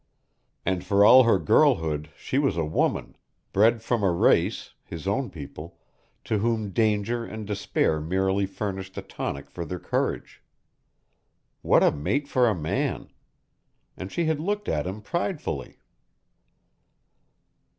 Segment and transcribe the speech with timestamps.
[0.65, 3.15] And for all her girlhood she was a woman
[3.53, 5.77] bred from a race (his own people)
[6.23, 10.41] to whom danger and despair merely furnished a tonic for their courage.
[11.61, 13.09] What a mate for a man!
[13.95, 15.77] And she had looked at him pridefully.